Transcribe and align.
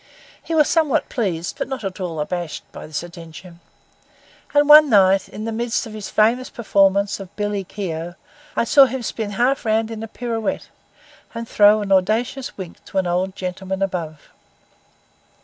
He 0.41 0.55
was 0.55 0.67
somewhat 0.67 1.09
pleased, 1.09 1.59
but 1.59 1.67
not 1.67 1.83
at 1.83 1.99
all 1.99 2.19
abashed, 2.19 2.63
by 2.71 2.87
this 2.87 3.03
attention; 3.03 3.59
and 4.51 4.67
one 4.67 4.89
night, 4.89 5.29
in 5.29 5.45
the 5.45 5.51
midst 5.51 5.85
of 5.85 5.93
his 5.93 6.09
famous 6.09 6.49
performance 6.49 7.19
of 7.19 7.29
'Billy 7.35 7.63
Keogh,' 7.63 8.15
I 8.55 8.63
saw 8.63 8.85
him 8.87 9.03
spin 9.03 9.29
half 9.29 9.63
round 9.63 9.91
in 9.91 10.01
a 10.01 10.07
pirouette 10.07 10.69
and 11.35 11.47
throw 11.47 11.83
an 11.83 11.91
audacious 11.91 12.57
wink 12.57 12.83
to 12.85 12.97
an 12.97 13.05
old 13.05 13.35
gentleman 13.35 13.83
above. 13.83 14.29